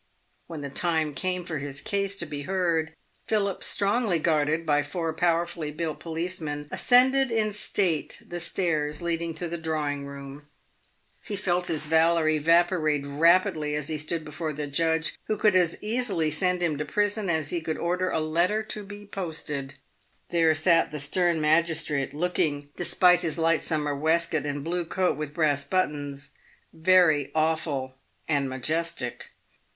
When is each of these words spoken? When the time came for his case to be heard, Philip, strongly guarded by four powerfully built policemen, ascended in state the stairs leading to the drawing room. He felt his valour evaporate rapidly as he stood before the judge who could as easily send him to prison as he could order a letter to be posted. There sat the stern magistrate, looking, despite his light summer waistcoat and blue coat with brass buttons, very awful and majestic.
When 0.47 0.61
the 0.61 0.71
time 0.71 1.13
came 1.13 1.45
for 1.45 1.59
his 1.59 1.79
case 1.79 2.15
to 2.15 2.25
be 2.25 2.41
heard, 2.41 2.95
Philip, 3.27 3.63
strongly 3.63 4.17
guarded 4.17 4.65
by 4.65 4.81
four 4.81 5.13
powerfully 5.13 5.69
built 5.69 5.99
policemen, 5.99 6.67
ascended 6.71 7.31
in 7.31 7.53
state 7.53 8.19
the 8.27 8.39
stairs 8.39 9.03
leading 9.03 9.35
to 9.35 9.47
the 9.47 9.59
drawing 9.59 10.07
room. 10.07 10.47
He 11.23 11.35
felt 11.35 11.67
his 11.67 11.85
valour 11.85 12.27
evaporate 12.27 13.03
rapidly 13.05 13.75
as 13.75 13.89
he 13.89 13.99
stood 13.99 14.25
before 14.25 14.53
the 14.53 14.65
judge 14.65 15.19
who 15.25 15.37
could 15.37 15.55
as 15.55 15.77
easily 15.81 16.31
send 16.31 16.63
him 16.63 16.79
to 16.79 16.85
prison 16.85 17.29
as 17.29 17.51
he 17.51 17.61
could 17.61 17.77
order 17.77 18.09
a 18.09 18.19
letter 18.19 18.63
to 18.63 18.83
be 18.83 19.05
posted. 19.05 19.75
There 20.31 20.55
sat 20.55 20.89
the 20.89 20.99
stern 20.99 21.39
magistrate, 21.39 22.11
looking, 22.11 22.69
despite 22.75 23.21
his 23.21 23.37
light 23.37 23.61
summer 23.61 23.95
waistcoat 23.95 24.47
and 24.47 24.63
blue 24.63 24.85
coat 24.85 25.15
with 25.15 25.35
brass 25.35 25.63
buttons, 25.63 26.31
very 26.73 27.31
awful 27.35 27.99
and 28.27 28.49
majestic. 28.49 29.25